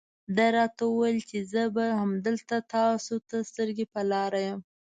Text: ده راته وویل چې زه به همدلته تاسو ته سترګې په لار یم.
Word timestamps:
ده 0.35 0.45
راته 0.57 0.83
وویل 0.87 1.19
چې 1.29 1.37
زه 1.51 1.63
به 1.75 1.85
همدلته 2.01 2.55
تاسو 2.73 3.15
ته 3.27 3.37
سترګې 3.49 3.85
په 3.93 4.01
لار 4.11 4.33
یم. 4.47 4.59